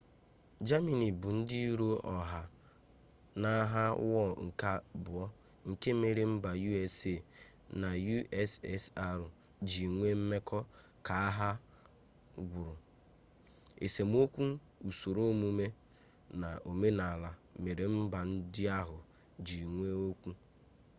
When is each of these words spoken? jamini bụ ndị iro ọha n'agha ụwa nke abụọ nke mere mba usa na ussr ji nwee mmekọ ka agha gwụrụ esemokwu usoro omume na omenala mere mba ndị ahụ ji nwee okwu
jamini 0.67 1.07
bụ 1.19 1.29
ndị 1.37 1.57
iro 1.71 1.89
ọha 2.15 2.41
n'agha 3.41 3.83
ụwa 4.03 4.21
nke 4.45 4.67
abụọ 4.77 5.23
nke 5.69 5.89
mere 6.01 6.23
mba 6.33 6.51
usa 6.69 7.15
na 7.81 7.89
ussr 8.43 9.19
ji 9.69 9.83
nwee 9.95 10.15
mmekọ 10.19 10.59
ka 11.05 11.13
agha 11.27 11.49
gwụrụ 12.49 12.77
esemokwu 13.85 14.43
usoro 14.89 15.21
omume 15.31 15.65
na 16.41 16.49
omenala 16.69 17.29
mere 17.63 17.85
mba 17.95 18.19
ndị 18.31 18.63
ahụ 18.79 18.97
ji 19.45 19.59
nwee 19.73 19.95
okwu 20.09 20.29